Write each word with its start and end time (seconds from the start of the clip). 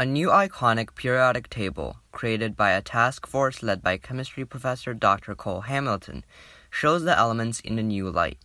A 0.00 0.06
new 0.06 0.28
iconic 0.28 0.94
periodic 0.94 1.50
table, 1.50 1.98
created 2.10 2.56
by 2.56 2.70
a 2.70 2.80
task 2.80 3.26
force 3.26 3.62
led 3.62 3.82
by 3.82 3.98
chemistry 3.98 4.46
professor 4.46 4.94
Dr. 4.94 5.34
Cole 5.34 5.60
Hamilton, 5.60 6.24
shows 6.70 7.04
the 7.04 7.18
elements 7.18 7.60
in 7.60 7.78
a 7.78 7.82
new 7.82 8.08
light. 8.08 8.38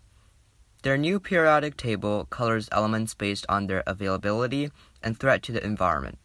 Their 0.83 0.97
new 0.97 1.17
periodic 1.17 1.77
table 1.77 2.25
colors 2.29 2.67
elements 2.73 3.13
based 3.13 3.45
on 3.47 3.67
their 3.67 3.83
availability 3.87 4.69
and 5.01 5.17
threat 5.17 5.41
to 5.43 5.53
the 5.53 5.63
environment. 5.63 6.17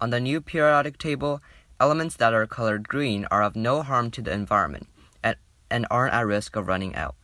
On 0.00 0.08
the 0.08 0.20
new 0.20 0.40
periodic 0.40 0.96
table, 0.96 1.42
elements 1.78 2.16
that 2.16 2.32
are 2.32 2.46
colored 2.46 2.88
green 2.88 3.26
are 3.30 3.42
of 3.42 3.54
no 3.54 3.82
harm 3.82 4.10
to 4.12 4.22
the 4.22 4.32
environment 4.32 4.86
and, 5.22 5.86
aren't 5.90 6.14
at 6.14 6.26
risk 6.26 6.56
of 6.56 6.66
running 6.66 6.96
out. 6.96 7.14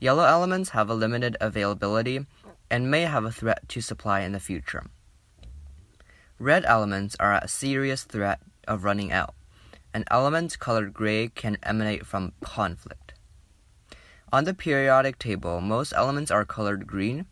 Yellow 0.00 0.24
elements 0.24 0.70
have 0.70 0.88
a 0.88 0.94
limited 0.94 1.36
availability 1.42 2.24
and 2.70 2.90
may 2.90 3.02
have 3.02 3.26
a 3.26 3.30
threat 3.30 3.68
to 3.68 3.82
supply 3.82 4.20
in 4.22 4.32
the 4.32 4.40
future. 4.40 4.86
Red 6.38 6.66
elements 6.66 7.16
are 7.18 7.32
at 7.32 7.48
serious 7.48 8.04
threat 8.04 8.40
of 8.68 8.84
running 8.84 9.10
out, 9.10 9.34
and 9.94 10.04
elements 10.10 10.56
colored 10.56 10.92
gray 10.92 11.28
can 11.28 11.56
emanate 11.62 12.04
from 12.04 12.32
conflict. 12.44 13.14
On 14.30 14.44
the 14.44 14.52
periodic 14.52 15.18
table, 15.18 15.62
most 15.62 15.94
elements 15.96 16.30
are 16.30 16.44
colored 16.44 16.86
green. 16.86 17.24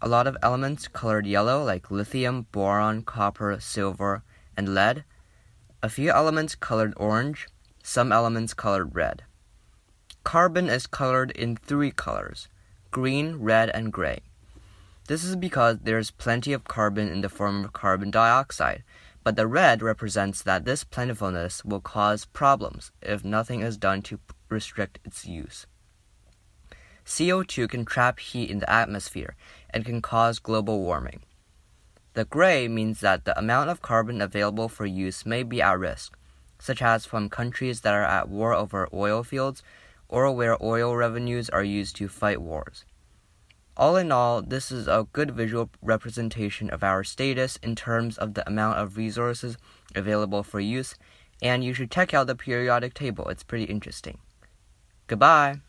A 0.00 0.08
lot 0.08 0.28
of 0.28 0.36
elements 0.40 0.86
colored 0.86 1.26
yellow, 1.26 1.64
like 1.64 1.90
lithium, 1.90 2.46
boron, 2.52 3.02
copper, 3.02 3.58
silver, 3.58 4.22
and 4.56 4.72
lead. 4.72 5.02
A 5.82 5.88
few 5.88 6.10
elements 6.10 6.54
colored 6.54 6.94
orange, 6.96 7.48
some 7.82 8.12
elements 8.12 8.54
colored 8.54 8.94
red. 8.94 9.24
Carbon 10.22 10.68
is 10.68 10.86
colored 10.86 11.32
in 11.32 11.56
three 11.56 11.90
colors 11.90 12.46
green, 12.92 13.36
red, 13.36 13.68
and 13.70 13.92
gray. 13.92 14.20
This 15.12 15.24
is 15.24 15.36
because 15.36 15.80
there 15.80 15.98
is 15.98 16.10
plenty 16.10 16.54
of 16.54 16.64
carbon 16.64 17.08
in 17.08 17.20
the 17.20 17.28
form 17.28 17.66
of 17.66 17.74
carbon 17.74 18.10
dioxide, 18.10 18.82
but 19.22 19.36
the 19.36 19.46
red 19.46 19.82
represents 19.82 20.40
that 20.40 20.64
this 20.64 20.84
plentifulness 20.84 21.62
will 21.66 21.82
cause 21.82 22.24
problems 22.24 22.92
if 23.02 23.22
nothing 23.22 23.60
is 23.60 23.76
done 23.76 24.00
to 24.04 24.20
restrict 24.48 25.00
its 25.04 25.26
use. 25.26 25.66
CO2 27.04 27.68
can 27.68 27.84
trap 27.84 28.20
heat 28.20 28.48
in 28.48 28.60
the 28.60 28.70
atmosphere 28.70 29.36
and 29.68 29.84
can 29.84 30.00
cause 30.00 30.38
global 30.38 30.80
warming. 30.80 31.20
The 32.14 32.24
gray 32.24 32.66
means 32.66 33.00
that 33.00 33.26
the 33.26 33.38
amount 33.38 33.68
of 33.68 33.82
carbon 33.82 34.22
available 34.22 34.70
for 34.70 34.86
use 34.86 35.26
may 35.26 35.42
be 35.42 35.60
at 35.60 35.78
risk, 35.78 36.16
such 36.58 36.80
as 36.80 37.04
from 37.04 37.28
countries 37.28 37.82
that 37.82 37.92
are 37.92 38.02
at 38.02 38.30
war 38.30 38.54
over 38.54 38.88
oil 38.94 39.22
fields 39.22 39.62
or 40.08 40.34
where 40.34 40.56
oil 40.64 40.96
revenues 40.96 41.50
are 41.50 41.62
used 41.62 41.96
to 41.96 42.08
fight 42.08 42.40
wars. 42.40 42.86
All 43.76 43.96
in 43.96 44.12
all, 44.12 44.42
this 44.42 44.70
is 44.70 44.86
a 44.86 45.06
good 45.12 45.30
visual 45.30 45.70
representation 45.80 46.68
of 46.68 46.82
our 46.82 47.02
status 47.02 47.56
in 47.62 47.74
terms 47.74 48.18
of 48.18 48.34
the 48.34 48.46
amount 48.46 48.78
of 48.78 48.98
resources 48.98 49.56
available 49.94 50.42
for 50.42 50.60
use, 50.60 50.94
and 51.40 51.64
you 51.64 51.72
should 51.72 51.90
check 51.90 52.12
out 52.12 52.26
the 52.26 52.34
periodic 52.34 52.92
table, 52.92 53.28
it's 53.28 53.42
pretty 53.42 53.64
interesting. 53.64 54.18
Goodbye! 55.06 55.60